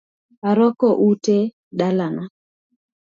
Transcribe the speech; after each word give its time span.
Arwako 0.49 0.87
utee 1.07 1.43
e 1.51 1.53
dala 1.77 2.07
na 2.15 2.23